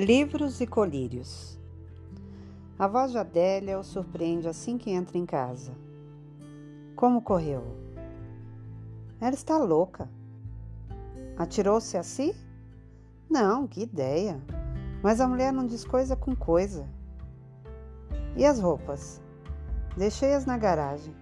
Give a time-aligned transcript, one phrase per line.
[0.00, 1.58] Livros e colírios.
[2.78, 5.74] A voz de Adélia o surpreende assim que entra em casa.
[6.96, 7.62] Como correu?
[9.20, 10.08] Ela está louca.
[11.36, 12.34] Atirou-se a si?
[13.28, 14.40] Não, que ideia.
[15.02, 16.88] Mas a mulher não diz coisa com coisa.
[18.34, 19.20] E as roupas?
[19.98, 21.14] Deixei-as na garagem.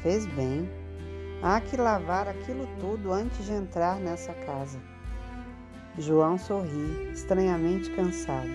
[0.00, 0.66] Fez bem.
[1.42, 4.80] Há que lavar aquilo tudo antes de entrar nessa casa.
[5.98, 8.48] João sorri, estranhamente cansado.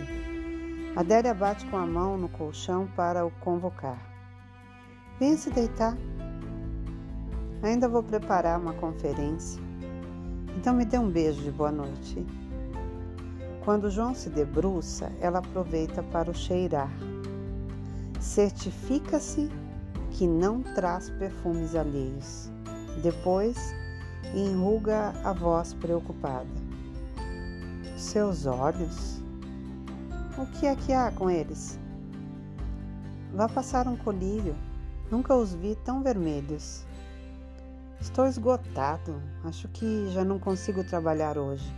[0.96, 4.00] Adélia bate com a mão no colchão para o convocar.
[5.20, 5.96] Venha se deitar.
[7.62, 9.62] Ainda vou preparar uma conferência.
[10.58, 12.26] Então me dê um beijo de boa noite.
[13.64, 16.90] Quando João se debruça, ela aproveita para o cheirar.
[18.20, 19.48] Certifica-se
[20.10, 22.50] que não traz perfumes alheios.
[23.04, 23.76] Depois,
[24.34, 26.57] enruga a voz preocupada.
[28.08, 29.22] Seus olhos?
[30.38, 31.78] O que é que há com eles?
[33.34, 34.56] Vá passar um colírio.
[35.12, 36.86] Nunca os vi tão vermelhos.
[38.00, 39.22] Estou esgotado.
[39.44, 41.70] Acho que já não consigo trabalhar hoje.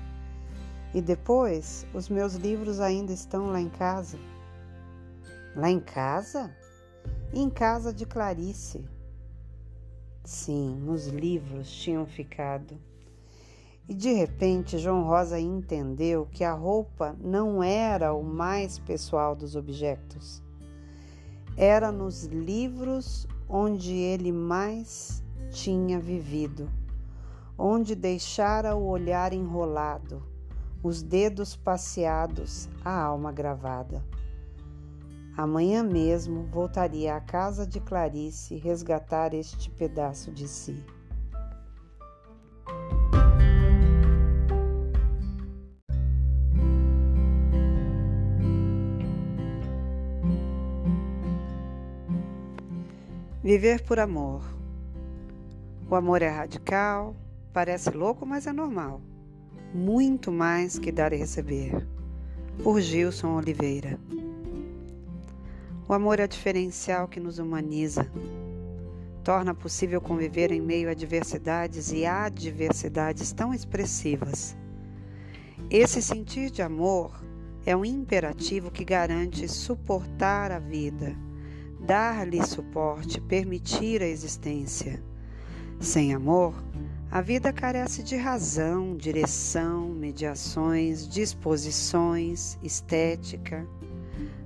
[0.93, 4.19] E depois, os meus livros ainda estão lá em casa.
[5.55, 6.55] Lá em casa?
[7.33, 8.85] em casa de Clarice.
[10.23, 12.79] Sim, os livros tinham ficado.
[13.89, 19.55] E de repente João Rosa entendeu que a roupa não era o mais pessoal dos
[19.55, 20.43] objetos.
[21.57, 26.69] Era nos livros onde ele mais tinha vivido,
[27.57, 30.21] onde deixara o olhar enrolado,
[30.83, 34.05] os dedos passeados, a alma gravada.
[35.35, 40.85] Amanhã mesmo voltaria à casa de Clarice resgatar este pedaço de si.
[53.49, 54.43] Viver por amor.
[55.89, 57.15] O amor é radical,
[57.51, 59.01] parece louco, mas é normal.
[59.73, 61.83] Muito mais que dar e receber.
[62.63, 63.99] Por Gilson Oliveira.
[65.87, 68.07] O amor é diferencial que nos humaniza.
[69.23, 74.55] Torna possível conviver em meio a diversidades e adversidades tão expressivas.
[75.71, 77.19] Esse sentir de amor
[77.65, 81.28] é um imperativo que garante suportar a vida
[81.79, 85.01] dar-lhe suporte, permitir a existência.
[85.79, 86.53] Sem amor,
[87.09, 93.65] a vida carece de razão, direção, mediações, disposições, estética.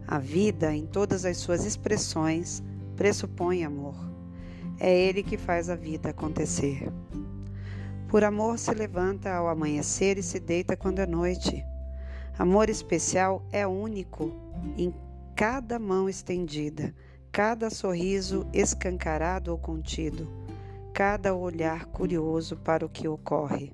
[0.08, 2.64] A vida, em todas as suas expressões,
[2.96, 3.96] pressupõe amor.
[4.80, 6.92] É ele que faz a vida acontecer.
[8.08, 11.66] Por amor se levanta ao amanhecer e se deita quando é noite.
[12.38, 14.32] Amor especial é único
[14.78, 14.94] em
[15.36, 16.94] cada mão estendida
[17.34, 20.30] cada sorriso escancarado ou contido,
[20.94, 23.74] cada olhar curioso para o que ocorre.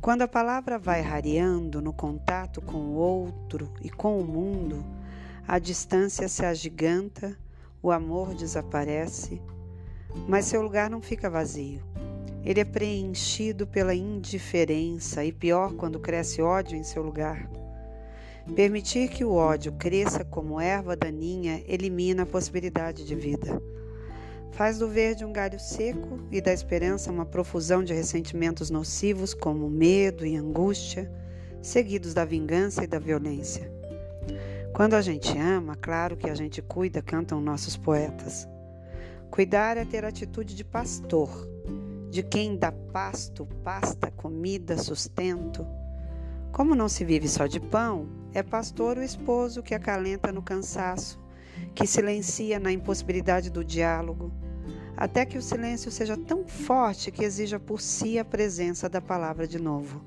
[0.00, 4.84] Quando a palavra vai rareando no contato com o outro e com o mundo,
[5.46, 7.38] a distância se agiganta,
[7.80, 9.40] o amor desaparece,
[10.26, 11.80] mas seu lugar não fica vazio.
[12.44, 17.59] Ele é preenchido pela indiferença e pior quando cresce ódio em seu lugar.
[18.54, 23.60] Permitir que o ódio cresça como erva daninha elimina a possibilidade de vida.
[24.52, 29.70] Faz do verde um galho seco e da esperança uma profusão de ressentimentos nocivos como
[29.70, 31.10] medo e angústia,
[31.62, 33.70] seguidos da vingança e da violência.
[34.72, 38.48] Quando a gente ama, claro que a gente cuida, cantam nossos poetas.
[39.30, 41.30] Cuidar é ter atitude de pastor,
[42.10, 45.66] de quem dá pasto, pasta, comida, sustento.
[46.52, 51.18] Como não se vive só de pão, é pastor o esposo que acalenta no cansaço,
[51.74, 54.32] que silencia na impossibilidade do diálogo,
[54.96, 59.46] até que o silêncio seja tão forte que exija por si a presença da palavra
[59.46, 60.02] de novo.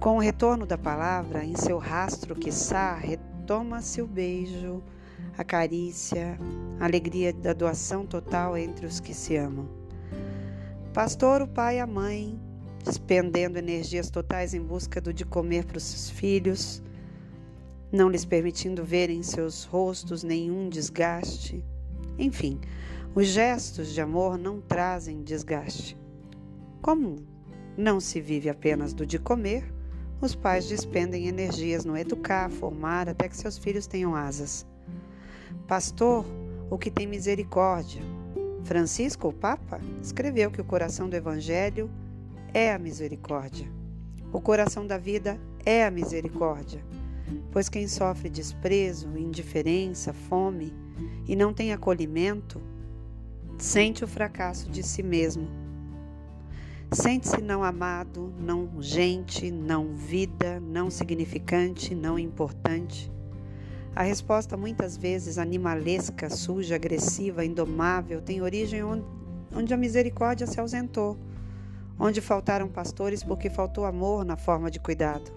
[0.00, 4.82] Com o retorno da palavra, em seu rastro, quiçá, retoma-se o beijo,
[5.36, 6.38] a carícia,
[6.80, 9.68] a alegria da doação total entre os que se amam.
[10.92, 12.40] Pastor, o pai e a mãe,
[12.88, 16.82] despendendo energias totais em busca do de comer para os seus filhos,
[17.92, 21.62] não lhes permitindo ver em seus rostos nenhum desgaste.
[22.18, 22.58] Enfim,
[23.14, 25.98] os gestos de amor não trazem desgaste.
[26.80, 27.16] Como
[27.76, 29.70] não se vive apenas do de comer,
[30.18, 34.66] os pais despendem energias no educar, formar, até que seus filhos tenham asas.
[35.66, 36.24] Pastor,
[36.70, 38.00] o que tem misericórdia.
[38.64, 41.90] Francisco, o Papa, escreveu que o coração do Evangelho
[42.52, 43.70] é a misericórdia.
[44.32, 46.84] O coração da vida é a misericórdia.
[47.50, 50.72] Pois quem sofre desprezo, indiferença, fome
[51.26, 52.60] e não tem acolhimento,
[53.58, 55.48] sente o fracasso de si mesmo.
[56.90, 63.12] Sente-se não amado, não gente, não vida, não significante, não importante.
[63.94, 68.80] A resposta, muitas vezes animalesca, suja, agressiva, indomável, tem origem
[69.52, 71.18] onde a misericórdia se ausentou,
[71.98, 75.30] onde faltaram pastores porque faltou amor na forma de cuidado.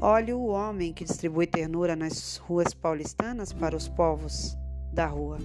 [0.00, 4.56] Olhe o homem que distribui ternura nas ruas paulistanas para os povos
[4.92, 5.38] da rua.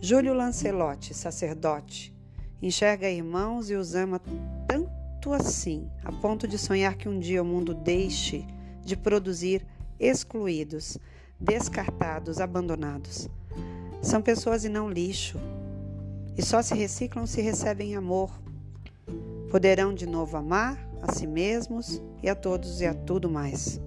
[0.00, 2.14] Júlio Lancelotti, sacerdote,
[2.62, 4.20] enxerga irmãos e os ama
[4.66, 8.46] tanto assim, a ponto de sonhar que um dia o mundo deixe
[8.84, 9.66] de produzir
[9.98, 10.98] excluídos,
[11.40, 13.28] descartados, abandonados.
[14.00, 15.38] São pessoas e não lixo,
[16.36, 18.30] e só se reciclam se recebem amor.
[19.50, 23.80] Poderão de novo amar a si mesmos e a todos e a tudo mais.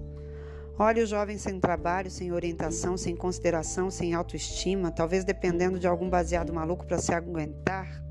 [0.78, 6.08] Olhe o jovem sem trabalho, sem orientação, sem consideração, sem autoestima, talvez dependendo de algum
[6.08, 8.02] baseado maluco para se aguentar.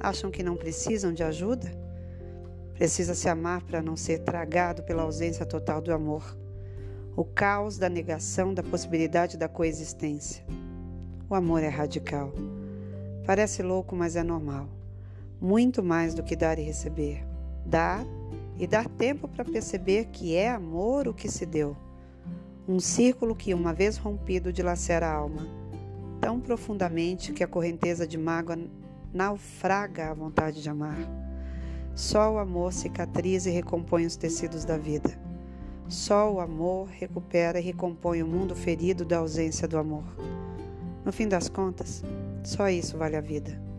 [0.00, 1.70] Acham que não precisam de ajuda?
[2.74, 6.36] Precisa se amar para não ser tragado pela ausência total do amor.
[7.16, 10.44] O caos da negação da possibilidade da coexistência.
[11.30, 12.32] O amor é radical.
[13.26, 14.68] Parece louco, mas é normal.
[15.40, 17.24] Muito mais do que dar e receber.
[17.64, 18.04] Dar
[18.58, 21.76] e dar tempo para perceber que é amor o que se deu.
[22.68, 25.46] Um círculo que, uma vez rompido, dilacera a alma,
[26.20, 28.58] tão profundamente que a correnteza de mágoa
[29.12, 30.98] naufraga a vontade de amar.
[31.94, 35.18] Só o amor cicatriza e recompõe os tecidos da vida.
[35.88, 40.04] Só o amor recupera e recompõe o mundo ferido da ausência do amor.
[41.04, 42.02] No fim das contas,
[42.44, 43.73] só isso vale a vida.